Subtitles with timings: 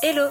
[0.00, 0.30] Hello,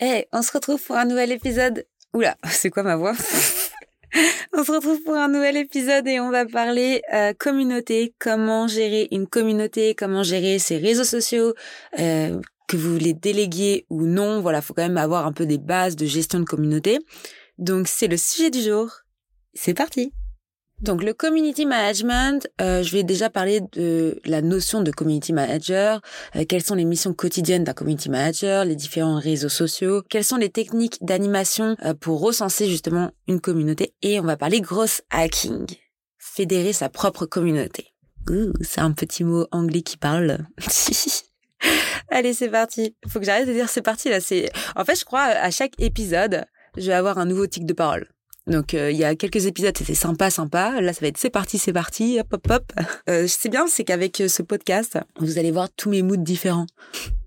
[0.00, 1.84] Hey, on se retrouve pour un nouvel épisode.
[2.14, 3.12] Oula, c'est quoi ma voix
[4.54, 9.08] On se retrouve pour un nouvel épisode et on va parler euh, communauté, comment gérer
[9.10, 11.52] une communauté, comment gérer ses réseaux sociaux,
[11.98, 14.40] euh, que vous les déléguiez ou non.
[14.40, 16.98] Voilà, faut quand même avoir un peu des bases de gestion de communauté.
[17.58, 18.90] Donc c'est le sujet du jour.
[19.52, 20.12] C'est parti.
[20.80, 26.00] Donc le community management, euh, je vais déjà parler de la notion de community manager,
[26.36, 30.36] euh, quelles sont les missions quotidiennes d'un community manager, les différents réseaux sociaux, quelles sont
[30.36, 33.92] les techniques d'animation euh, pour recenser justement une communauté?
[34.02, 35.66] Et on va parler gross hacking,
[36.16, 37.92] fédérer sa propre communauté.
[38.60, 40.46] c'est un petit mot anglais qui parle.
[42.10, 42.94] Allez, c'est parti.
[43.08, 45.72] Faut que j'arrête de dire c'est parti là, c'est En fait, je crois à chaque
[45.80, 46.44] épisode,
[46.76, 48.06] je vais avoir un nouveau tic de parole.
[48.48, 50.80] Donc euh, il y a quelques épisodes, c'était sympa, sympa.
[50.80, 52.72] Là, ça va être c'est parti, c'est parti, hop, hop, hop.
[53.08, 56.66] Euh, c'est bien, c'est qu'avec euh, ce podcast, vous allez voir tous mes moods différents.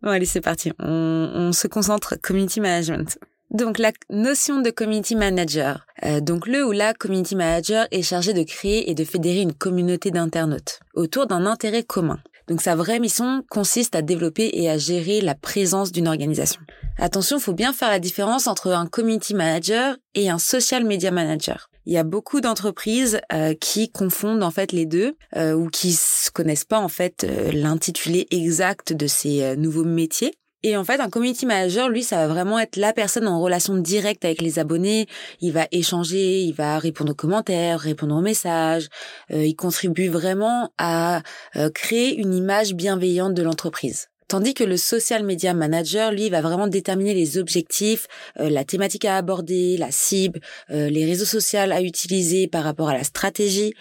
[0.04, 0.72] Bon, allez, c'est parti.
[0.80, 3.18] On, on, se concentre community management.
[3.52, 5.86] Donc la notion de community manager.
[6.04, 9.54] Euh, donc le ou la community manager est chargé de créer et de fédérer une
[9.54, 12.20] communauté d'internautes autour d'un intérêt commun.
[12.52, 16.60] Donc sa vraie mission consiste à développer et à gérer la présence d'une organisation.
[16.98, 21.70] Attention, faut bien faire la différence entre un community manager et un social media manager.
[21.86, 25.92] Il y a beaucoup d'entreprises euh, qui confondent en fait les deux euh, ou qui
[25.92, 30.34] ne connaissent pas en fait euh, l'intitulé exact de ces nouveaux métiers.
[30.64, 33.76] Et en fait, un community manager, lui, ça va vraiment être la personne en relation
[33.76, 35.08] directe avec les abonnés.
[35.40, 38.88] Il va échanger, il va répondre aux commentaires, répondre aux messages.
[39.32, 41.24] Euh, il contribue vraiment à
[41.56, 44.10] euh, créer une image bienveillante de l'entreprise.
[44.28, 48.06] Tandis que le social media manager, lui, va vraiment déterminer les objectifs,
[48.40, 50.40] euh, la thématique à aborder, la cible,
[50.70, 53.74] les réseaux sociaux à utiliser par rapport à la stratégie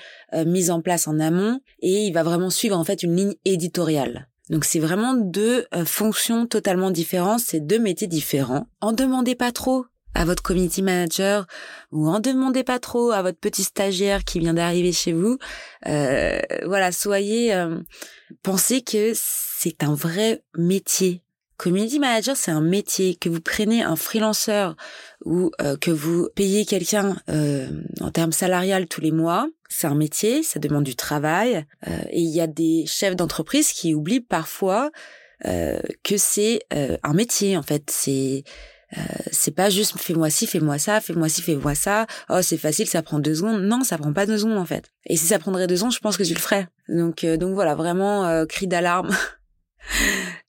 [0.46, 4.29] mise en place en amont, et il va vraiment suivre en fait une ligne éditoriale.
[4.50, 8.66] Donc c'est vraiment deux euh, fonctions totalement différentes, c'est deux métiers différents.
[8.80, 11.46] En demandez pas trop à votre community manager
[11.92, 15.38] ou en demandez pas trop à votre petit stagiaire qui vient d'arriver chez vous.
[15.86, 17.78] Euh, voilà, soyez, euh,
[18.42, 21.22] pensez que c'est un vrai métier.
[21.62, 24.76] Community manager, c'est un métier que vous prenez un freelanceur
[25.24, 27.16] ou euh, que vous payez quelqu'un
[28.00, 32.20] en termes salariales tous les mois c'est un métier, ça demande du travail, euh, et
[32.20, 34.90] il y a des chefs d'entreprise qui oublient parfois
[35.46, 37.84] euh, que c'est euh, un métier en fait.
[37.90, 38.44] C'est
[39.30, 42.08] c'est pas juste fais-moi ci, fais-moi ça, fais-moi ci, fais-moi ça.
[42.28, 43.62] Oh c'est facile, ça prend deux secondes.
[43.62, 44.90] Non, ça prend pas deux secondes en fait.
[45.06, 46.66] Et si ça prendrait deux secondes, je pense que tu le ferais.
[46.88, 49.10] Donc donc voilà, vraiment cri d'alarme.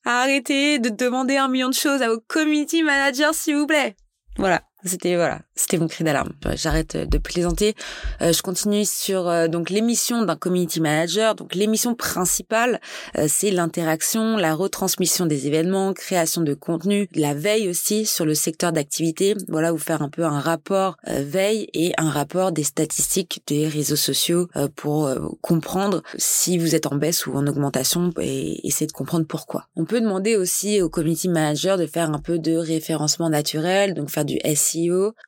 [0.06, 3.96] Arrêtez de demander un million de choses à vos community managers s'il vous plaît.
[4.38, 4.64] Voilà.
[4.84, 6.32] C'était voilà, c'était mon cri d'alarme.
[6.56, 7.76] J'arrête de plaisanter.
[8.22, 11.36] Euh, je continue sur euh, donc l'émission d'un community manager.
[11.36, 12.82] Donc l'émission principale,
[13.18, 18.34] euh, c'est l'interaction, la retransmission des événements, création de contenu, la veille aussi sur le
[18.34, 19.36] secteur d'activité.
[19.50, 23.96] Voilà, vous faire un peu un rapport veille et un rapport des statistiques des réseaux
[23.96, 25.10] sociaux pour
[25.42, 29.68] comprendre si vous êtes en baisse ou en augmentation et essayer de comprendre pourquoi.
[29.76, 34.10] On peut demander aussi au community manager de faire un peu de référencement naturel, donc
[34.10, 34.71] faire du SEO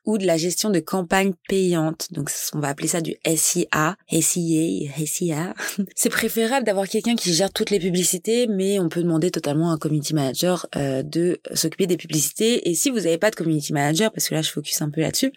[0.04, 2.08] ou de la gestion de campagnes payantes.
[2.12, 5.54] Donc on va appeler ça du SIA, SIA, SIA.
[5.94, 9.74] C'est préférable d'avoir quelqu'un qui gère toutes les publicités, mais on peut demander totalement à
[9.74, 12.68] un community manager euh, de s'occuper des publicités.
[12.68, 15.00] Et si vous n'avez pas de community manager, parce que là je focus un peu
[15.00, 15.32] là-dessus,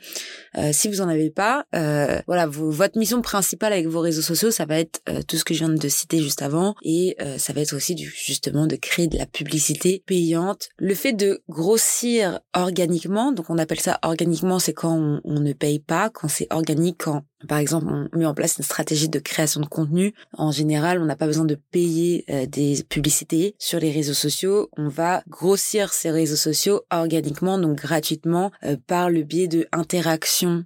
[0.58, 4.52] euh, si vous en avez pas, euh, voilà, votre mission principale avec vos réseaux sociaux,
[4.52, 7.62] ça va être tout ce que je viens de citer juste avant, et ça va
[7.62, 10.70] être aussi justement de créer de la publicité payante.
[10.78, 15.80] Le fait de grossir organiquement, donc on appelle ça organiquement, c'est quand on, ne paye
[15.80, 19.62] pas, quand c'est organique, quand par exemple on met en place une stratégie de création
[19.62, 20.14] de contenu.
[20.34, 24.70] En général, on n'a pas besoin de payer euh, des publicités sur les réseaux sociaux.
[24.78, 30.64] On va grossir ces réseaux sociaux organiquement, donc gratuitement, euh, par le biais de interactions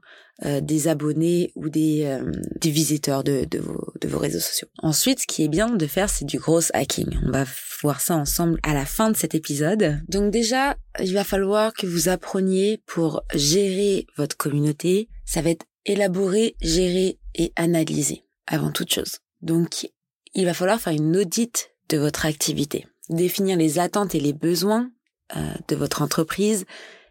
[0.61, 4.67] des abonnés ou des, euh, des visiteurs de, de, vos, de vos réseaux sociaux.
[4.79, 7.09] Ensuite, ce qui est bien de faire, c'est du gros hacking.
[7.25, 7.45] On va
[7.81, 10.01] voir ça ensemble à la fin de cet épisode.
[10.07, 15.09] Donc déjà, il va falloir que vous appreniez pour gérer votre communauté.
[15.25, 19.17] Ça va être élaborer, gérer et analyser avant toute chose.
[19.41, 19.89] Donc,
[20.33, 22.87] il va falloir faire une audite de votre activité.
[23.09, 24.89] Définir les attentes et les besoins
[25.35, 26.65] euh, de votre entreprise,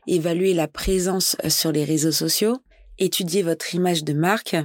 [0.07, 2.59] évaluer la présence euh, sur les réseaux sociaux,
[3.01, 4.57] étudier votre image de marque,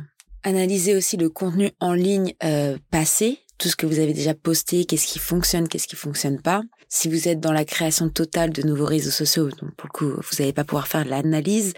[0.43, 4.85] analyser aussi le contenu en ligne euh, passé, tout ce que vous avez déjà posté,
[4.85, 6.61] qu'est-ce qui fonctionne, qu'est-ce qui fonctionne pas.
[6.89, 10.09] Si vous êtes dans la création totale de nouveaux réseaux sociaux, donc pour le coup,
[10.09, 11.73] vous n'allez pas pouvoir faire l'analyse,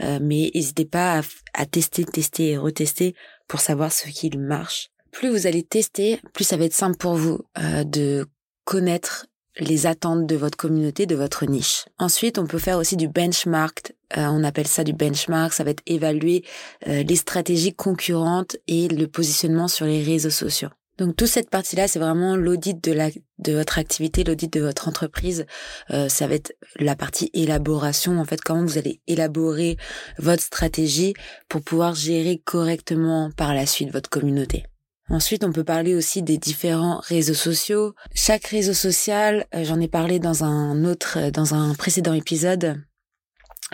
[0.00, 1.22] euh, mais n'hésitez pas à,
[1.54, 3.14] à, tester, tester et retester
[3.48, 4.90] pour savoir ce qui marche.
[5.10, 8.26] Plus vous allez tester, plus ça va être simple pour vous euh, de
[8.64, 9.26] connaître
[9.58, 11.84] les attentes de votre communauté, de votre niche.
[11.98, 13.92] Ensuite, on peut faire aussi du benchmark.
[14.16, 15.52] Euh, on appelle ça du benchmark.
[15.52, 16.44] Ça va être évaluer
[16.88, 20.68] euh, les stratégies concurrentes et le positionnement sur les réseaux sociaux.
[20.98, 24.88] Donc toute cette partie-là, c'est vraiment l'audit de la de votre activité, l'audit de votre
[24.88, 25.46] entreprise.
[25.90, 28.20] Euh, ça va être la partie élaboration.
[28.20, 29.78] En fait, comment vous allez élaborer
[30.18, 31.14] votre stratégie
[31.48, 34.64] pour pouvoir gérer correctement par la suite votre communauté.
[35.08, 37.94] Ensuite, on peut parler aussi des différents réseaux sociaux.
[38.14, 42.80] Chaque réseau social, euh, j'en ai parlé dans un autre, dans un précédent épisode,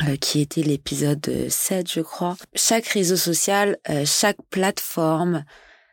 [0.07, 2.37] euh, qui était l'épisode 7, je crois.
[2.55, 5.45] Chaque réseau social, chaque plateforme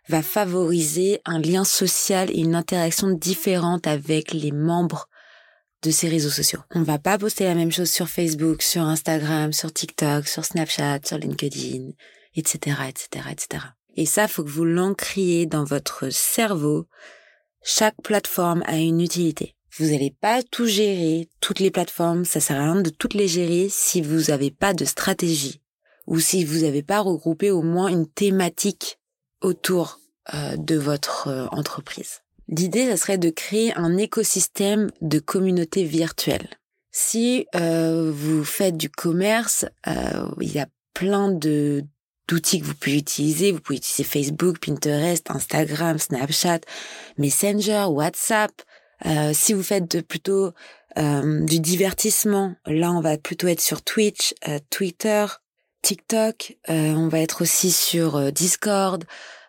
[0.08, 5.08] va favoriser un lien social et une interaction différente avec les membres
[5.82, 6.62] de ces réseaux sociaux.
[6.74, 11.00] On va pas poster la même chose sur Facebook, sur Instagram, sur TikTok, sur Snapchat,
[11.06, 11.92] sur LinkedIn,
[12.36, 13.66] etc., etc., etc.
[13.96, 16.88] Et ça, faut que vous l'encriez dans votre cerveau.
[17.64, 19.56] Chaque plateforme a une utilité.
[19.78, 23.28] Vous n'allez pas tout gérer, toutes les plateformes, ça sert à rien de toutes les
[23.28, 25.62] gérer si vous n'avez pas de stratégie
[26.08, 29.00] ou si vous n'avez pas regroupé au moins une thématique
[29.42, 30.00] autour
[30.34, 32.22] euh, de votre euh, entreprise.
[32.48, 36.48] L'idée, ça serait de créer un écosystème de communauté virtuelle.
[36.92, 41.84] Si euh, vous faites du commerce, il y a plein de
[42.28, 43.52] d'outils que vous pouvez utiliser.
[43.52, 46.62] Vous pouvez utiliser Facebook, Pinterest, Instagram, Snapchat,
[47.18, 48.52] Messenger, WhatsApp.
[49.06, 50.52] Euh, si vous faites plutôt
[50.98, 55.26] euh, du divertissement, là on va plutôt être sur Twitch, euh, Twitter,
[55.82, 56.58] TikTok.
[56.68, 59.04] on va être aussi sur Discord.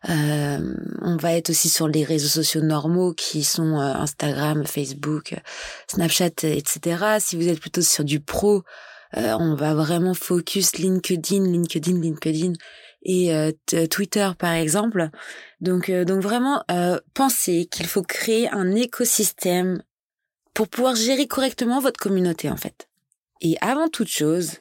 [0.06, 5.34] on va être aussi sur les réseaux sociaux normaux qui sont Instagram, Facebook,
[5.88, 7.16] Snapchat, etc.
[7.20, 8.64] Si vous êtes plutôt sur du pro,
[9.16, 12.52] euh, on va vraiment focus LinkedIn, LinkedIn, LinkedIn
[13.06, 13.52] et euh,
[13.90, 15.08] Twitter par exemple.
[15.60, 16.62] Donc euh, donc vraiment
[17.14, 19.82] pensez qu'il faut créer un écosystème
[20.52, 22.88] pour pouvoir gérer correctement votre communauté en fait.
[23.40, 24.52] Et avant toute chose,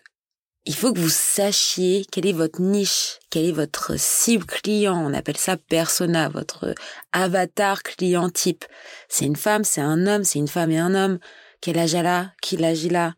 [0.65, 4.97] il faut que vous sachiez quelle est votre niche, quelle est votre cible client.
[4.97, 6.73] On appelle ça persona, votre
[7.11, 8.65] avatar client type.
[9.09, 11.19] C'est une femme, c'est un homme, c'est une femme et un homme.
[11.61, 12.31] Quel âge elle a?
[12.41, 13.13] Qui l'âge il a?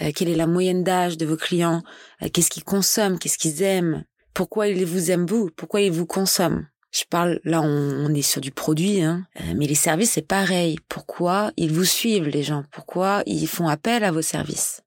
[0.00, 1.82] Euh, quelle est la moyenne d'âge de vos clients,
[2.22, 6.06] euh, qu'est-ce qu'ils consomment, qu'est-ce qu'ils aiment, pourquoi ils vous aiment vous, pourquoi ils vous
[6.06, 6.66] consomment?
[6.90, 10.78] Je parle, là, on, est sur du produit, hein, euh, mais les services, c'est pareil.
[10.90, 12.64] Pourquoi ils vous suivent, les gens?
[12.70, 14.82] Pourquoi ils font appel à vos services?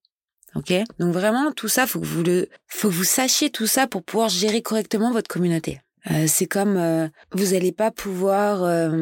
[0.53, 0.71] Ok?
[0.99, 4.03] Donc vraiment, tout ça, faut que vous le, faut que vous sachiez tout ça pour
[4.03, 5.81] pouvoir gérer correctement votre communauté.
[6.11, 8.63] Euh, c'est comme euh, vous n'allez pas pouvoir.
[8.63, 8.99] Euh,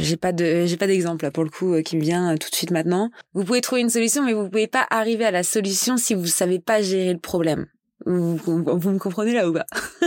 [0.00, 2.70] j'ai pas de, j'ai pas d'exemple pour le coup qui me vient tout de suite
[2.70, 3.10] maintenant.
[3.34, 6.26] Vous pouvez trouver une solution, mais vous pouvez pas arriver à la solution si vous
[6.26, 7.66] savez pas gérer le problème.
[8.06, 9.66] Vous, me comprenez là ou pas?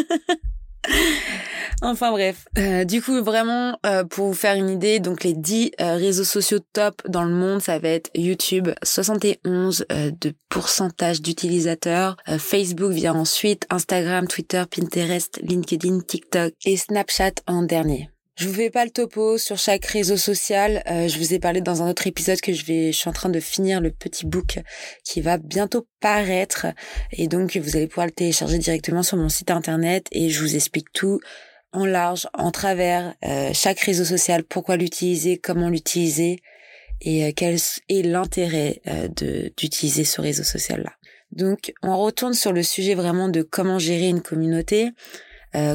[1.83, 5.73] Enfin bref, euh, du coup vraiment euh, pour vous faire une idée, donc les 10
[5.79, 12.17] euh, réseaux sociaux top dans le monde, ça va être YouTube, 71 de pourcentage d'utilisateurs,
[12.39, 18.09] Facebook vient ensuite, Instagram, Twitter, Pinterest, LinkedIn, TikTok et Snapchat en dernier.
[18.37, 20.83] Je vous fais pas le topo sur chaque réseau social.
[20.85, 23.39] je vous ai parlé dans un autre épisode que je vais, suis en train de
[23.39, 24.59] finir le petit book
[25.03, 26.67] qui va bientôt paraître
[27.11, 30.55] et donc vous allez pouvoir le télécharger directement sur mon site internet et je vous
[30.55, 31.19] explique tout
[31.73, 36.39] en large, en travers, euh, chaque réseau social, pourquoi l'utiliser, comment l'utiliser
[37.01, 37.57] et euh, quel
[37.89, 39.07] est l'intérêt euh,
[39.57, 40.93] d'utiliser ce réseau social là.
[41.31, 44.91] Donc on retourne sur le sujet vraiment de comment gérer une communauté,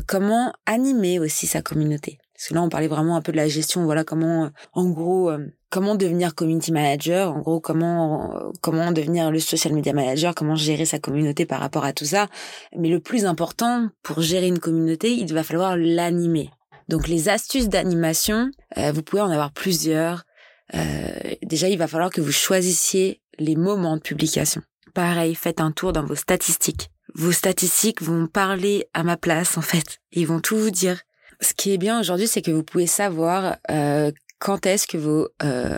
[0.07, 2.19] comment animer aussi sa communauté.
[2.42, 5.30] Parce que là on parlait vraiment un peu de la gestion, voilà comment en gros
[5.70, 10.84] comment devenir community manager, en gros comment comment devenir le social media manager, comment gérer
[10.84, 12.26] sa communauté par rapport à tout ça.
[12.76, 16.50] Mais le plus important pour gérer une communauté, il va falloir l'animer.
[16.88, 20.25] Donc les astuces d'animation, euh, vous pouvez en avoir plusieurs.
[20.75, 21.11] Euh,
[21.44, 24.62] déjà, il va falloir que vous choisissiez les moments de publication.
[24.94, 26.90] Pareil, faites un tour dans vos statistiques.
[27.14, 30.00] Vos statistiques vont parler à ma place en fait.
[30.11, 31.02] Ils vont tout vous dire.
[31.42, 35.28] Ce qui est bien aujourd'hui, c'est que vous pouvez savoir euh, quand est-ce que vos,
[35.42, 35.76] euh,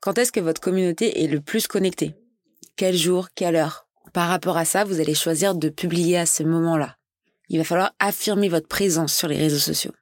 [0.00, 2.14] quand est-ce que votre communauté est le plus connectée
[2.76, 6.42] Quel jour Quelle heure Par rapport à ça, vous allez choisir de publier à ce
[6.42, 6.96] moment-là.
[7.48, 9.92] Il va falloir affirmer votre présence sur les réseaux sociaux.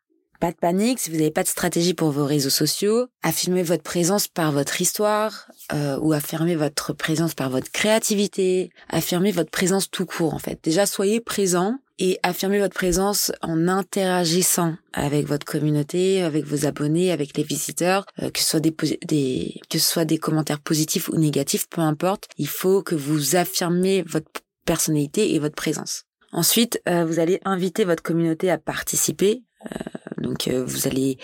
[0.44, 3.06] Pas de panique si vous n'avez pas de stratégie pour vos réseaux sociaux.
[3.22, 8.68] Affirmez votre présence par votre histoire euh, ou affirmez votre présence par votre créativité.
[8.90, 10.58] Affirmez votre présence tout court en fait.
[10.62, 17.10] Déjà soyez présent et affirmez votre présence en interagissant avec votre communauté, avec vos abonnés,
[17.10, 21.08] avec les visiteurs, euh, que ce soit des, des que ce soit des commentaires positifs
[21.08, 22.28] ou négatifs, peu importe.
[22.36, 24.30] Il faut que vous affirmez votre
[24.66, 26.02] personnalité et votre présence.
[26.32, 29.42] Ensuite, euh, vous allez inviter votre communauté à participer.
[29.72, 31.18] Euh, donc, euh, vous allez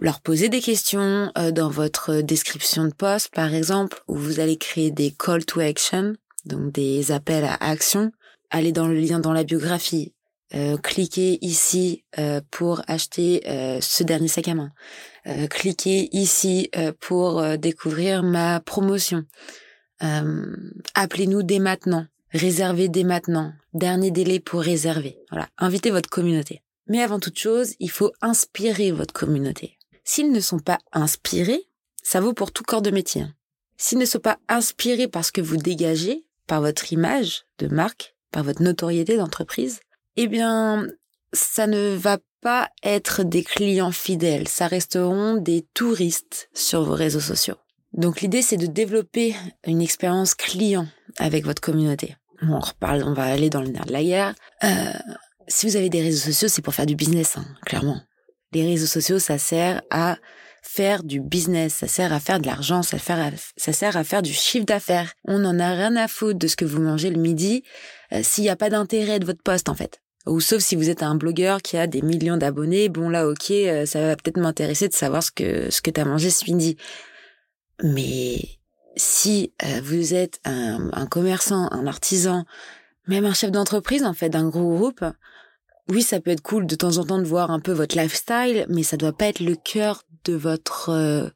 [0.00, 4.90] leur poser des questions dans votre description de poste, par exemple, où vous allez créer
[4.90, 6.14] des call to action,
[6.46, 8.10] donc des appels à action.
[8.48, 10.14] Allez dans le lien dans la biographie.
[10.82, 12.04] cliquez ici
[12.50, 13.42] pour acheter
[13.82, 14.72] ce dernier sac à main.
[15.50, 19.24] cliquez ici pour découvrir ma promotion.
[20.00, 22.06] Appelez-nous dès maintenant.
[22.32, 23.52] Réservez dès maintenant.
[23.74, 25.18] Dernier délai pour réserver.
[25.30, 25.48] Voilà.
[25.58, 26.62] Invitez votre communauté.
[26.86, 29.78] Mais avant toute chose, il faut inspirer votre communauté.
[30.04, 31.68] S'ils ne sont pas inspirés,
[32.02, 33.22] ça vaut pour tout corps de métier.
[33.22, 33.34] Hein.
[33.76, 38.14] S'ils ne sont pas inspirés par ce que vous dégagez, par votre image de marque,
[38.30, 39.80] par votre notoriété d'entreprise,
[40.16, 40.86] eh bien,
[41.32, 47.20] ça ne va pas être des clients fidèles, ça resteront des touristes sur vos réseaux
[47.20, 47.56] sociaux.
[47.92, 49.36] Donc l'idée, c'est de développer
[49.66, 52.16] une expérience client avec votre communauté
[52.48, 54.34] on reparle, on va aller dans le nerf de la guerre.
[54.64, 54.92] Euh,
[55.52, 58.00] si vous avez des réseaux sociaux, c'est pour faire du business, hein, clairement.
[58.52, 60.18] Les réseaux sociaux, ça sert à
[60.62, 64.64] faire du business, ça sert à faire de l'argent, ça, sert à faire du chiffre
[64.64, 65.12] d'affaires.
[65.24, 67.64] On n'en a rien à foutre de ce que vous mangez le midi
[68.12, 70.00] euh, s'il n'y a pas d'intérêt de votre poste, en fait.
[70.26, 73.50] Ou sauf si vous êtes un blogueur qui a des millions d'abonnés, bon là, ok,
[73.50, 76.76] euh, ça va peut-être m'intéresser de savoir ce que ce que t'as mangé ce midi.
[77.82, 78.38] Mais
[78.96, 82.44] si euh, vous êtes un, commerçant, un artisan,
[83.08, 85.04] même un chef d'entreprise en fait d'un gros groupe,
[85.88, 88.66] oui, ça peut être cool de temps en temps de voir un peu votre lifestyle,
[88.68, 91.28] mais ça doit pas être le cœur de votre euh,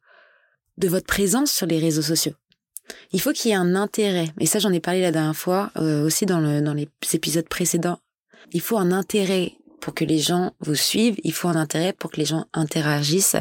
[0.78, 2.34] de votre présence sur les réseaux sociaux.
[3.12, 5.72] Il faut qu'il y ait un intérêt, et ça j'en ai parlé la dernière fois
[5.76, 7.98] euh, aussi dans le dans les épisodes précédents.
[8.52, 12.10] Il faut un intérêt pour que les gens vous suivent, il faut un intérêt pour
[12.10, 13.36] que les gens interagissent,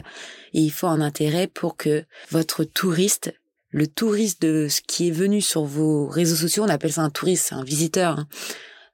[0.53, 3.31] et il faut un intérêt pour que votre touriste
[3.75, 7.09] le touriste de ce qui est venu sur vos réseaux sociaux, on appelle ça un
[7.09, 8.19] touriste, un visiteur.
[8.19, 8.27] Hein.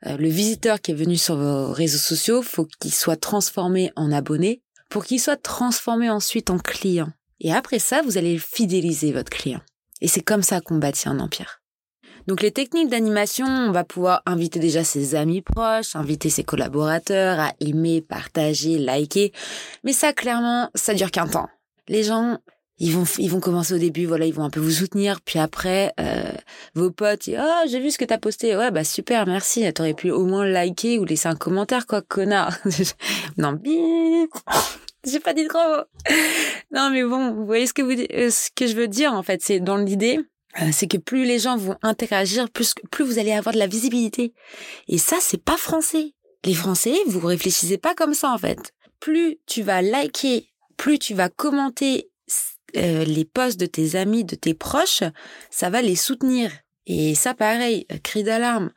[0.05, 4.11] Euh, le visiteur qui est venu sur vos réseaux sociaux, faut qu'il soit transformé en
[4.11, 7.09] abonné pour qu'il soit transformé ensuite en client.
[7.39, 9.61] Et après ça, vous allez fidéliser votre client.
[10.01, 11.61] Et c'est comme ça qu'on bâtit un empire.
[12.27, 17.39] Donc les techniques d'animation, on va pouvoir inviter déjà ses amis proches, inviter ses collaborateurs
[17.39, 19.31] à aimer, partager, liker.
[19.83, 21.49] Mais ça, clairement, ça dure qu'un temps.
[21.87, 22.37] Les gens,
[22.77, 25.39] ils vont ils vont commencer au début voilà ils vont un peu vous soutenir puis
[25.39, 26.31] après euh,
[26.73, 28.55] vos potes oh j'ai vu ce que t'as posté.
[28.55, 29.71] Ouais bah super merci.
[29.73, 32.57] T'aurais pu au moins liker ou laisser un commentaire quoi connard.
[33.37, 34.31] Non bip.
[35.03, 35.59] J'ai pas dit trop
[36.71, 39.23] non mais bon vous voyez ce que vous euh, ce que je veux dire en
[39.23, 39.41] fait.
[39.43, 40.19] C'est dans l'idée
[40.61, 43.67] euh, c'est que plus les gens vont interagir plus plus vous allez avoir de la
[43.67, 44.33] visibilité.
[44.87, 46.13] Et ça c'est pas français.
[46.45, 48.73] Les français vous réfléchissez pas comme ça en fait.
[48.99, 50.47] Plus tu vas liker
[50.77, 52.10] plus tu vas commenter
[52.77, 55.03] euh, les posts de tes amis, de tes proches,
[55.49, 56.51] ça va les soutenir.
[56.87, 58.71] Et ça, pareil, euh, cri d'alarme.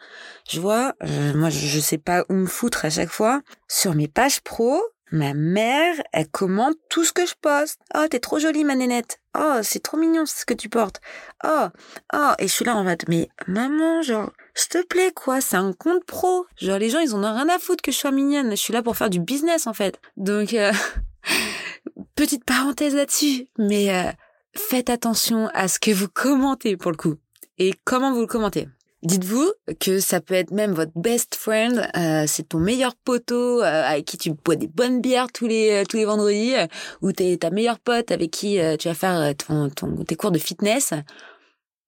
[0.49, 3.41] Je vois, euh, moi, je, sais pas où me foutre à chaque fois.
[3.67, 7.81] Sur mes pages pro, ma mère, elle commente tout ce que je poste.
[7.95, 9.21] Oh, t'es trop jolie, ma nénette.
[9.37, 11.01] Oh, c'est trop mignon ce que tu portes.
[11.45, 11.69] Oh,
[12.13, 15.57] oh, et je suis là en fait, mais maman, genre, s'il te plaît, quoi, c'est
[15.57, 16.47] un compte pro.
[16.57, 18.51] Genre, les gens, ils en ont rien à foutre que je sois mignonne.
[18.51, 19.99] Je suis là pour faire du business, en fait.
[20.17, 20.55] Donc,
[22.15, 24.11] petite parenthèse là-dessus, mais euh,
[24.57, 27.17] faites attention à ce que vous commentez pour le coup
[27.59, 28.69] et comment vous le commentez?
[29.03, 33.85] Dites-vous que ça peut être même votre best friend, euh, c'est ton meilleur poteau euh,
[33.85, 36.55] avec qui tu bois des bonnes bières tous les tous les vendredis,
[37.03, 40.39] ou t'es ta meilleure pote avec qui tu vas faire ton, ton, tes cours de
[40.39, 40.95] fitness.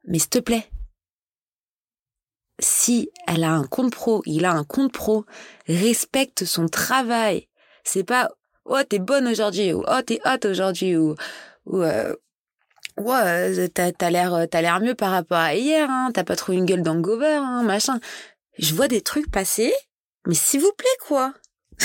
[0.06, 0.68] Mais s'il te plaît,
[2.58, 5.24] si elle a un compte pro, il a un compte pro,
[5.68, 7.48] respecte son travail.
[7.84, 8.30] C'est pas
[8.68, 11.14] oh t'es bonne aujourd'hui ou oh t'es hot aujourd'hui ou
[11.66, 12.14] ou euh,
[12.96, 16.10] ouais t'as as, l'air t'as l'air mieux par rapport à hier hein.
[16.12, 18.00] T'as pas trop une gueule d'angover hein machin.
[18.58, 19.72] Je vois des trucs passer
[20.26, 21.34] mais s'il vous plaît quoi.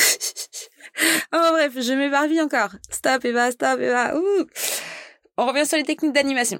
[1.33, 2.71] Oh bref je m'éparpille encore.
[2.89, 4.45] Stop et va stop et va ouh.
[5.37, 6.59] On revient sur les techniques d'animation.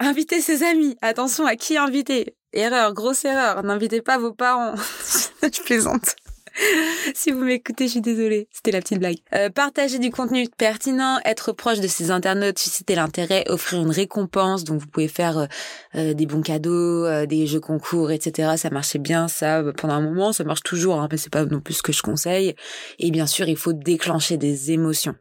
[0.00, 0.96] Inviter ses amis.
[1.02, 2.36] Attention à qui inviter.
[2.52, 3.62] Erreur grosse erreur.
[3.62, 4.74] N'invitez pas vos parents.
[5.42, 6.16] Je plaisante
[7.14, 8.48] si vous m'écoutez, je suis désolée.
[8.50, 9.18] C'était la petite blague.
[9.34, 14.64] Euh, partager du contenu pertinent, être proche de ses internautes, susciter l'intérêt, offrir une récompense.
[14.64, 15.46] Donc, vous pouvez faire euh,
[15.94, 18.52] euh, des bons cadeaux, des jeux concours, etc.
[18.56, 20.32] Ça marchait bien, ça, pendant un moment.
[20.32, 22.54] Ça marche toujours, hein, mais c'est pas non plus ce que je conseille.
[22.98, 25.14] Et bien sûr, il faut déclencher des émotions.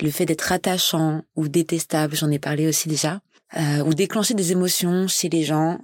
[0.00, 3.20] Le fait d'être attachant ou détestable, j'en ai parlé aussi déjà.
[3.84, 5.78] ou déclencher des émotions chez les gens.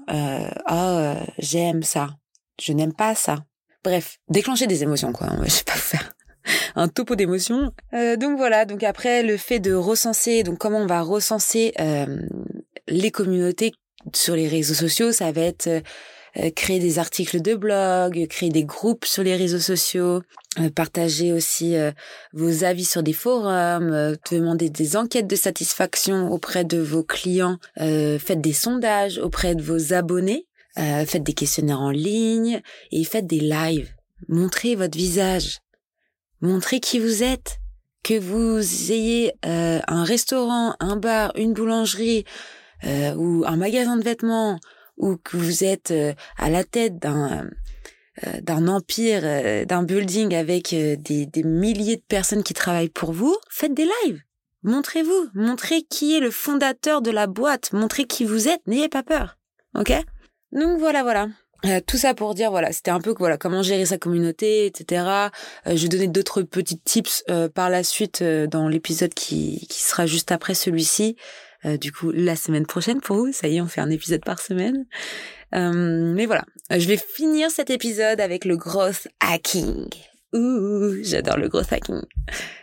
[0.70, 2.16] oh, j'aime ça.
[2.60, 3.44] Je n'aime pas ça
[3.86, 5.28] Bref, déclencher des émotions, quoi.
[5.44, 6.12] Je sais pas faire
[6.74, 7.72] un topo d'émotions.
[7.94, 12.18] Euh, donc voilà, donc après le fait de recenser, donc comment on va recenser euh,
[12.88, 13.70] les communautés
[14.12, 18.64] sur les réseaux sociaux, ça va être euh, créer des articles de blog, créer des
[18.64, 20.20] groupes sur les réseaux sociaux,
[20.74, 21.76] partager aussi
[22.32, 28.40] vos avis sur des forums, demander des enquêtes de satisfaction auprès de vos clients, faites
[28.40, 30.45] des sondages auprès de vos abonnés
[30.78, 33.92] euh, faites des questionnaires en ligne et faites des lives.
[34.28, 35.60] Montrez votre visage.
[36.40, 37.58] Montrez qui vous êtes.
[38.02, 38.60] Que vous
[38.92, 42.24] ayez euh, un restaurant, un bar, une boulangerie
[42.84, 44.60] euh, ou un magasin de vêtements
[44.96, 45.92] ou que vous êtes
[46.38, 47.50] à la tête d'un
[48.40, 53.74] d'un empire, d'un building avec des, des milliers de personnes qui travaillent pour vous, faites
[53.74, 54.22] des lives.
[54.62, 59.02] Montrez-vous, montrez qui est le fondateur de la boîte, montrez qui vous êtes, n'ayez pas
[59.02, 59.36] peur.
[59.74, 59.92] OK?
[60.56, 61.28] Donc voilà, voilà.
[61.64, 65.30] Euh, tout ça pour dire voilà c'était un peu voilà comment gérer sa communauté etc
[65.66, 69.82] euh, je vais donner d'autres petits tips euh, par la suite dans l'épisode qui, qui
[69.82, 71.16] sera juste après celui-ci.
[71.80, 73.32] Du coup la semaine prochaine pour vous.
[73.32, 74.86] Ça y est on fait un épisode par semaine.
[75.52, 76.44] Mais voilà.
[76.70, 79.88] Je vais finir cet épisode avec le growth hacking.
[80.32, 82.02] Ouh j'adore le growth hacking.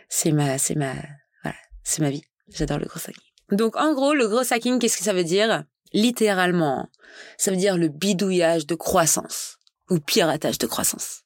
[0.08, 0.94] C'est ma c'est ma
[1.42, 2.22] voilà c'est ma vie.
[2.48, 3.58] J'adore le growth hacking.
[3.58, 5.64] Donc en gros le growth hacking qu'est-ce que ça veut dire?
[5.94, 6.90] Littéralement.
[7.38, 9.56] Ça veut dire le bidouillage de croissance
[9.88, 11.22] ou piratage de croissance.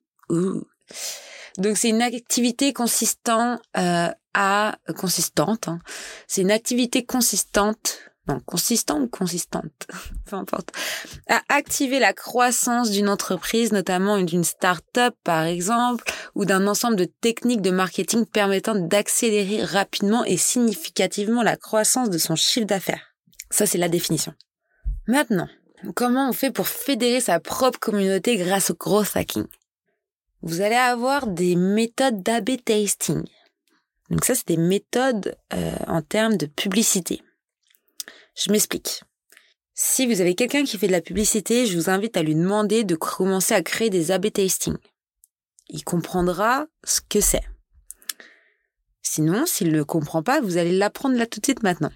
[1.58, 5.68] Donc c'est une activité consistant euh, à consistante.
[5.68, 5.80] Hein.
[6.28, 7.98] C'est une activité consistante,
[8.28, 9.88] non consistante ou consistante,
[10.26, 10.70] peu importe,
[11.28, 17.06] à activer la croissance d'une entreprise, notamment d'une start-up par exemple, ou d'un ensemble de
[17.06, 23.14] techniques de marketing permettant d'accélérer rapidement et significativement la croissance de son chiffre d'affaires.
[23.50, 24.34] Ça c'est la définition.
[25.08, 25.48] Maintenant,
[25.94, 29.46] comment on fait pour fédérer sa propre communauté grâce au growth hacking?
[30.42, 33.24] Vous allez avoir des méthodes d'AB tasting.
[34.10, 37.22] Donc ça, c'est des méthodes euh, en termes de publicité.
[38.36, 39.02] Je m'explique.
[39.72, 42.84] Si vous avez quelqu'un qui fait de la publicité, je vous invite à lui demander
[42.84, 44.76] de commencer à créer des AB tasting.
[45.68, 47.44] Il comprendra ce que c'est.
[49.00, 51.92] Sinon, s'il ne comprend pas, vous allez l'apprendre là tout de suite maintenant.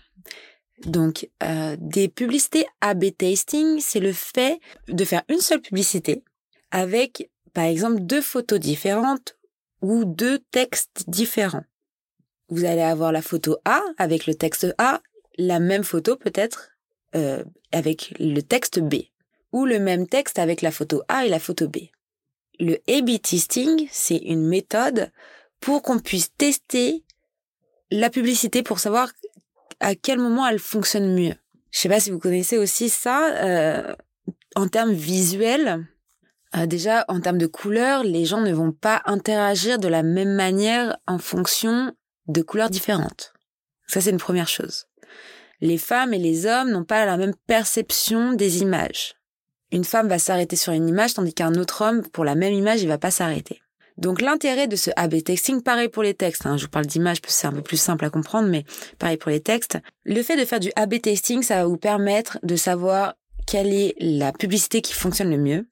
[0.86, 6.24] Donc, euh, des publicités A-B tasting, c'est le fait de faire une seule publicité
[6.70, 9.36] avec, par exemple, deux photos différentes
[9.80, 11.64] ou deux textes différents.
[12.48, 15.00] Vous allez avoir la photo A avec le texte A,
[15.38, 16.70] la même photo peut-être
[17.14, 18.94] euh, avec le texte B,
[19.52, 21.76] ou le même texte avec la photo A et la photo B.
[22.58, 25.10] Le A-B testing, c'est une méthode
[25.60, 27.04] pour qu'on puisse tester
[27.90, 29.10] la publicité pour savoir
[29.82, 31.34] à quel moment elle fonctionne mieux.
[31.70, 33.34] Je sais pas si vous connaissez aussi ça.
[33.44, 33.94] Euh,
[34.54, 35.86] en termes visuels,
[36.56, 40.34] euh, déjà en termes de couleurs, les gens ne vont pas interagir de la même
[40.34, 41.92] manière en fonction
[42.28, 43.32] de couleurs différentes.
[43.86, 44.86] Ça, c'est une première chose.
[45.60, 49.14] Les femmes et les hommes n'ont pas la même perception des images.
[49.70, 52.82] Une femme va s'arrêter sur une image tandis qu'un autre homme, pour la même image,
[52.82, 53.61] il va pas s'arrêter.
[54.02, 57.18] Donc l'intérêt de ce A-B texting, pareil pour les textes, hein, je vous parle d'images,
[57.28, 58.64] c'est un peu plus simple à comprendre, mais
[58.98, 59.78] pareil pour les textes.
[60.04, 63.14] Le fait de faire du A-B testing, ça va vous permettre de savoir
[63.46, 65.68] quelle est la publicité qui fonctionne le mieux.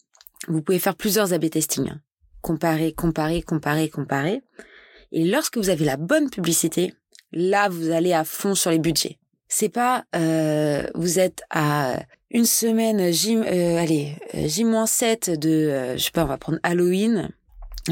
[0.46, 1.88] Vous pouvez faire plusieurs A-B testing.
[1.88, 2.00] Hein.
[2.40, 4.42] Comparer, comparer, comparer, comparer.
[5.10, 6.94] Et lorsque vous avez la bonne publicité,
[7.32, 9.18] là, vous allez à fond sur les budgets.
[9.48, 11.98] C'est pas, euh, vous êtes à
[12.30, 17.30] une semaine J, euh, allez, J-7 de, euh, je sais pas, on va prendre Halloween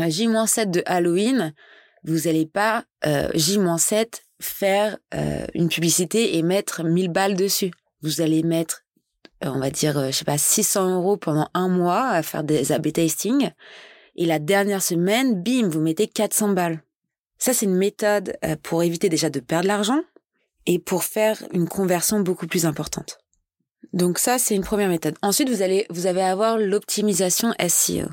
[0.06, 1.54] J-7 de Halloween,
[2.04, 7.72] vous n'allez pas euh, J-7 faire euh, une publicité et mettre 1000 balles dessus.
[8.02, 8.84] Vous allez mettre,
[9.44, 12.70] euh, on va dire, je sais pas, 600 euros pendant un mois à faire des
[12.70, 13.50] A-B testing.
[14.16, 16.82] Et la dernière semaine, bim, vous mettez 400 balles.
[17.38, 20.02] Ça, c'est une méthode pour éviter déjà de perdre l'argent
[20.66, 23.18] et pour faire une conversion beaucoup plus importante.
[23.92, 25.14] Donc ça, c'est une première méthode.
[25.22, 28.08] Ensuite, vous allez, vous allez avoir l'optimisation SEO.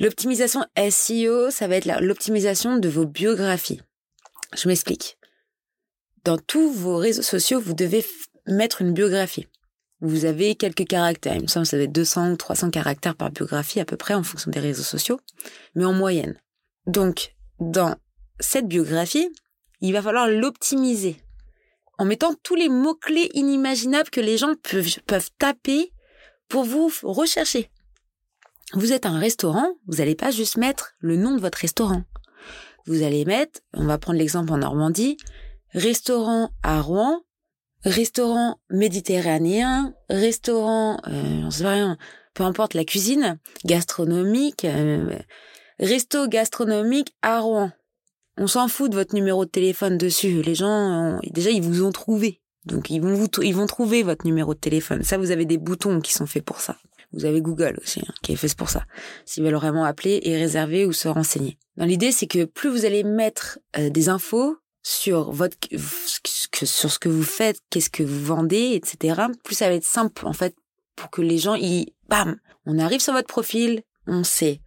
[0.00, 3.80] L'optimisation SEO, ça va être l'optimisation de vos biographies.
[4.56, 5.18] Je m'explique.
[6.24, 8.04] Dans tous vos réseaux sociaux, vous devez
[8.46, 9.46] mettre une biographie.
[10.00, 11.36] Vous avez quelques caractères.
[11.36, 13.96] Il me semble que ça va être 200 ou 300 caractères par biographie à peu
[13.96, 15.20] près en fonction des réseaux sociaux,
[15.74, 16.38] mais en moyenne.
[16.86, 17.94] Donc, dans
[18.40, 19.30] cette biographie,
[19.80, 21.16] il va falloir l'optimiser
[21.98, 25.92] en mettant tous les mots-clés inimaginables que les gens peuvent, peuvent taper
[26.48, 27.70] pour vous rechercher.
[28.76, 32.02] Vous êtes un restaurant, vous n'allez pas juste mettre le nom de votre restaurant.
[32.86, 35.16] Vous allez mettre, on va prendre l'exemple en Normandie,
[35.72, 37.20] restaurant à Rouen,
[37.84, 41.96] restaurant méditerranéen, restaurant, euh, sais rien,
[42.34, 45.18] peu importe la cuisine, gastronomique, euh,
[45.78, 47.70] resto gastronomique à Rouen.
[48.38, 50.42] On s'en fout de votre numéro de téléphone dessus.
[50.42, 52.40] Les gens, déjà, ils vous ont trouvé.
[52.64, 55.04] Donc, ils vont vous, ils vont trouver votre numéro de téléphone.
[55.04, 56.76] Ça, vous avez des boutons qui sont faits pour ça.
[57.14, 58.84] Vous avez Google aussi, hein, qui est fait pour ça.
[59.24, 61.58] S'ils veulent vraiment appeler et réserver ou se renseigner.
[61.76, 65.56] Dans l'idée, c'est que plus vous allez mettre euh, des infos sur votre,
[66.64, 70.26] sur ce que vous faites, qu'est-ce que vous vendez, etc., plus ça va être simple,
[70.26, 70.54] en fait,
[70.96, 74.60] pour que les gens, ils, bam, on arrive sur votre profil, on sait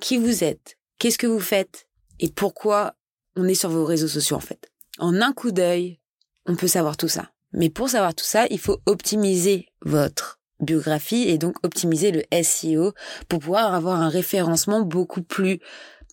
[0.00, 1.86] qui vous êtes, qu'est-ce que vous faites
[2.18, 2.94] et pourquoi
[3.36, 4.70] on est sur vos réseaux sociaux en fait.
[4.98, 6.00] En un coup d'œil,
[6.46, 7.30] on peut savoir tout ça.
[7.52, 12.92] Mais pour savoir tout ça, il faut optimiser votre biographie et donc optimiser le SEO
[13.28, 15.60] pour pouvoir avoir un référencement beaucoup plus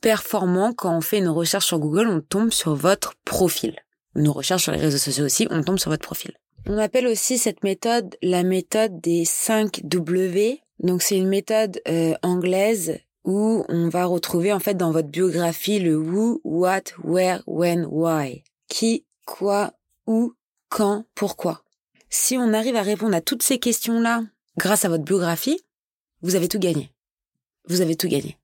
[0.02, 3.76] performant quand on fait une recherche sur Google, on tombe sur votre profil.
[4.16, 6.34] Une recherche sur les réseaux sociaux aussi, on tombe sur votre profil.
[6.68, 10.62] On appelle aussi cette méthode la méthode des 5 W.
[10.80, 15.80] Donc c'est une méthode euh, anglaise où on va retrouver en fait dans votre biographie
[15.80, 18.44] le who, what, where, when, why.
[18.68, 19.74] Qui, quoi,
[20.08, 20.34] où,
[20.70, 21.62] quand, pourquoi.
[22.10, 24.24] Si on arrive à répondre à toutes ces questions-là
[24.58, 25.60] grâce à votre biographie,
[26.22, 26.92] vous avez tout gagné.
[27.68, 28.38] Vous avez tout gagné.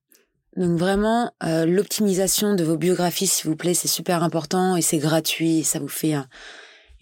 [0.56, 4.98] Donc vraiment, euh, l'optimisation de vos biographies, s'il vous plaît, c'est super important et c'est
[4.98, 5.64] gratuit.
[5.64, 6.14] ça vous fait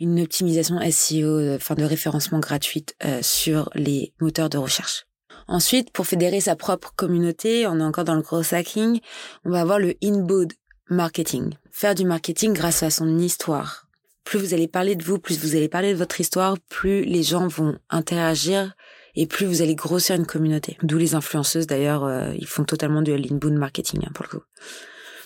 [0.00, 5.06] une optimisation SEO, euh, enfin de référencement gratuite euh, sur les moteurs de recherche.
[5.48, 9.00] Ensuite, pour fédérer sa propre communauté, on est encore dans le growth hacking,
[9.44, 10.52] on va avoir le inbound
[10.88, 11.54] marketing.
[11.70, 13.86] Faire du marketing grâce à son histoire.
[14.24, 17.22] Plus vous allez parler de vous, plus vous allez parler de votre histoire, plus les
[17.22, 18.74] gens vont interagir
[19.14, 20.78] et plus vous allez grossir une communauté.
[20.82, 24.44] D'où les influenceuses d'ailleurs, euh, ils font totalement du inbound marketing hein, pour le coup.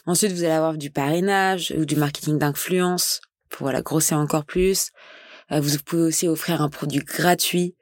[0.07, 4.91] Ensuite, vous allez avoir du parrainage ou du marketing d'influence pour voilà grossir encore plus.
[5.53, 7.77] Euh, vous pouvez aussi offrir un produit gratuit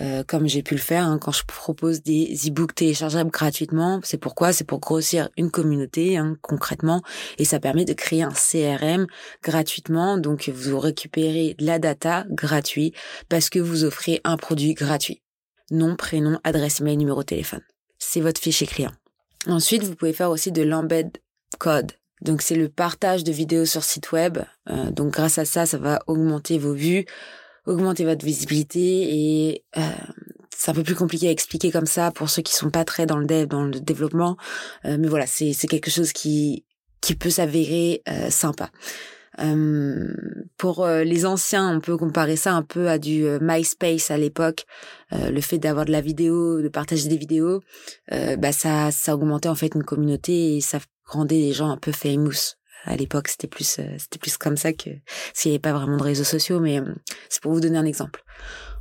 [0.00, 4.00] euh, comme j'ai pu le faire hein, quand je propose des e-books téléchargeables gratuitement.
[4.04, 4.52] C'est pourquoi?
[4.52, 7.02] C'est pour grossir une communauté hein, concrètement
[7.38, 9.06] et ça permet de créer un CRM
[9.42, 10.16] gratuitement.
[10.18, 12.92] Donc vous récupérez de la data gratuit
[13.28, 15.22] parce que vous offrez un produit gratuit.
[15.70, 17.62] Nom, prénom, adresse email, numéro de téléphone.
[17.98, 18.92] C'est votre fichier client.
[19.46, 21.18] Ensuite, vous pouvez faire aussi de l'embed
[21.58, 21.92] code.
[22.20, 24.38] Donc c'est le partage de vidéos sur site web.
[24.68, 27.06] Euh, donc grâce à ça, ça va augmenter vos vues,
[27.66, 29.80] augmenter votre visibilité et euh,
[30.56, 33.06] c'est un peu plus compliqué à expliquer comme ça pour ceux qui sont pas très
[33.06, 34.36] dans le dev, dans le développement.
[34.84, 36.64] Euh, mais voilà, c'est c'est quelque chose qui
[37.00, 38.70] qui peut s'avérer euh, sympa.
[39.40, 40.12] Euh,
[40.56, 44.66] pour euh, les anciens, on peut comparer ça un peu à du MySpace à l'époque.
[45.12, 47.62] le fait d'avoir de la vidéo, de partager des vidéos,
[48.10, 51.92] bah ça, ça augmentait en fait une communauté et ça rendait les gens un peu
[51.92, 54.90] famous à l'époque, c'était plus, euh, c'était plus comme ça que
[55.34, 56.94] s'il n'y avait pas vraiment de réseaux sociaux, mais euh,
[57.28, 58.24] c'est pour vous donner un exemple.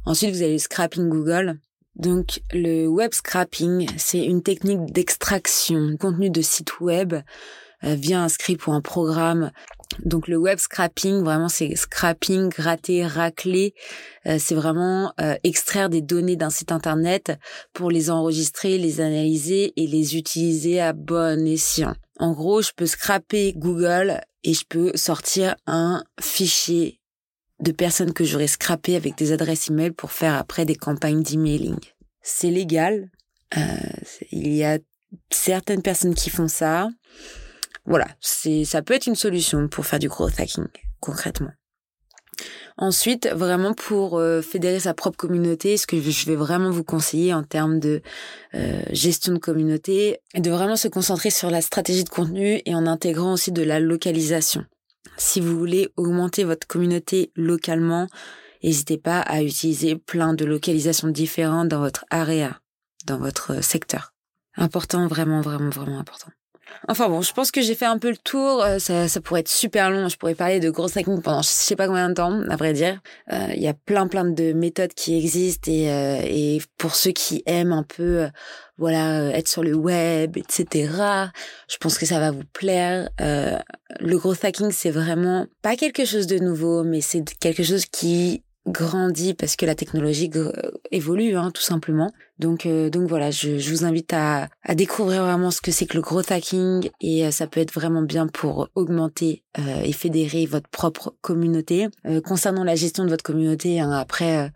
[0.05, 1.59] Ensuite, vous avez le scrapping Google.
[1.95, 7.21] Donc, le web scrapping, c'est une technique d'extraction de contenu de site web euh,
[7.81, 9.51] via un script ou un programme.
[10.03, 13.73] Donc, le web scrapping, vraiment, c'est scrapping, gratter, racler.
[14.25, 15.13] c'est vraiment
[15.43, 17.33] extraire des données d'un site internet
[17.73, 21.95] pour les enregistrer, les analyser et les utiliser à bon escient.
[22.19, 26.99] En gros, je peux scraper Google et je peux sortir un fichier
[27.59, 31.79] de personnes que j'aurais scrappé avec des adresses email pour faire après des campagnes d'emailing.
[32.21, 33.09] C'est légal.
[33.57, 33.61] Euh,
[34.31, 34.79] il y a
[35.29, 36.89] certaines personnes qui font ça.
[37.87, 40.67] Voilà, c'est ça peut être une solution pour faire du growth hacking
[40.99, 41.51] concrètement.
[42.77, 47.33] Ensuite, vraiment pour euh, fédérer sa propre communauté, ce que je vais vraiment vous conseiller
[47.33, 48.01] en termes de
[48.53, 52.85] euh, gestion de communauté, de vraiment se concentrer sur la stratégie de contenu et en
[52.85, 54.63] intégrant aussi de la localisation.
[55.17, 58.07] Si vous voulez augmenter votre communauté localement,
[58.63, 62.59] n'hésitez pas à utiliser plein de localisations différentes dans votre area,
[63.07, 64.13] dans votre secteur.
[64.55, 66.29] Important, vraiment, vraiment, vraiment important.
[66.87, 68.63] Enfin bon, je pense que j'ai fait un peu le tour.
[68.63, 70.07] Euh, ça, ça pourrait être super long.
[70.07, 72.73] Je pourrais parler de grosses techniques pendant je sais pas combien de temps, à vrai
[72.73, 72.99] dire.
[73.31, 77.11] Euh, il y a plein plein de méthodes qui existent et, euh, et pour ceux
[77.11, 78.27] qui aiment un peu,
[78.77, 80.91] voilà, être sur le web, etc.
[81.69, 83.09] Je pense que ça va vous plaire.
[83.19, 88.43] le growth hacking, c'est vraiment pas quelque chose de nouveau, mais c'est quelque chose qui
[88.67, 90.29] grandit parce que la technologie
[90.91, 92.11] évolue, hein, tout simplement.
[92.39, 95.95] Donc, donc voilà, je, je, vous invite à, à découvrir vraiment ce que c'est que
[95.95, 99.43] le growth hacking et ça peut être vraiment bien pour augmenter
[99.83, 101.87] et fédérer votre propre communauté.
[102.23, 104.51] concernant la gestion de votre communauté, hein, après,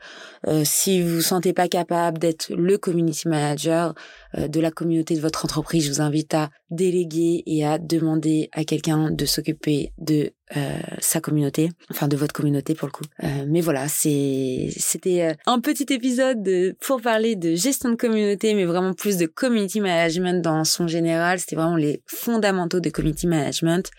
[0.63, 3.95] si vous vous sentez pas capable d'être le community manager
[4.37, 8.63] de la communauté de votre entreprise, je vous invite à déléguer et à demander à
[8.63, 13.05] quelqu'un de s'occuper de euh, sa communauté, enfin de votre communauté pour le coup.
[13.23, 18.65] Euh, mais voilà, c'est c'était euh, un petit épisode pour parler de de communauté, mais
[18.65, 21.39] vraiment plus de community management dans son général.
[21.39, 23.89] C'était vraiment les fondamentaux de community management.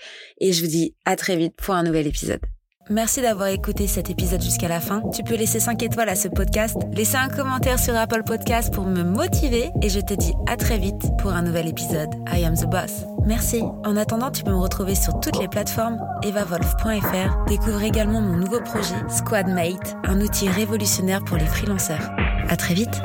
[0.40, 2.40] Et je vous dis à très vite pour un nouvel épisode.
[2.90, 5.02] Merci d'avoir écouté cet épisode jusqu'à la fin.
[5.14, 8.84] Tu peux laisser 5 étoiles à ce podcast, laisser un commentaire sur Apple Podcast pour
[8.84, 12.10] me motiver et je te dis à très vite pour un nouvel épisode.
[12.32, 13.04] I am the boss.
[13.24, 13.62] Merci.
[13.84, 17.44] En attendant, tu peux me retrouver sur toutes les plateformes evavolf.fr.
[17.46, 22.10] Découvre également mon nouveau projet Squadmate, un outil révolutionnaire pour les freelanceurs.
[22.48, 23.02] À très vite.